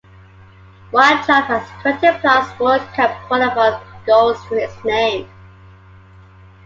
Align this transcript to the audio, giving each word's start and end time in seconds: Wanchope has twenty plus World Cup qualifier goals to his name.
Wanchope 0.91 1.45
has 1.45 1.69
twenty 1.83 2.09
plus 2.21 2.59
World 2.59 2.81
Cup 2.95 3.11
qualifier 3.29 3.79
goals 4.07 4.43
to 4.47 4.55
his 4.55 4.83
name. 4.83 5.29